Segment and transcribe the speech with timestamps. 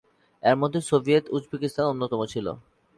[0.43, 2.47] এর মধ্যে Soviet Uzbekistan অন্যতম ছিল।